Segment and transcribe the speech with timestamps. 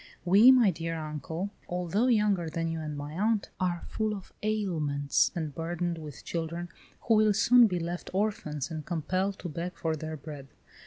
[0.25, 5.29] We, my dear uncle, although younger than you and my aunt, are full of ailments
[5.35, 6.69] and burdened with children,
[7.01, 10.47] who will soon be left orphans and compelled to beg for their bread.